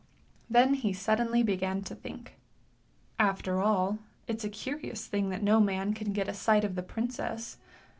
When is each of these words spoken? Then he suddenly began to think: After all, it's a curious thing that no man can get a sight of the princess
Then 0.49 0.73
he 0.73 0.93
suddenly 0.93 1.43
began 1.43 1.83
to 1.83 1.93
think: 1.93 2.39
After 3.19 3.61
all, 3.61 3.99
it's 4.25 4.43
a 4.43 4.49
curious 4.49 5.05
thing 5.05 5.29
that 5.29 5.43
no 5.43 5.59
man 5.59 5.93
can 5.93 6.11
get 6.11 6.27
a 6.27 6.33
sight 6.33 6.63
of 6.63 6.73
the 6.73 6.81
princess 6.81 7.57